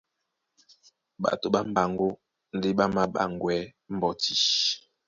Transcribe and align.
Ɓato 1.21 1.47
ɓá 1.53 1.61
mbaŋgó 1.69 2.07
ndé 2.55 2.69
ɓá 2.77 2.85
māɓaŋgwɛɛ́ 2.95 3.71
mbɔ́tí. 3.95 4.33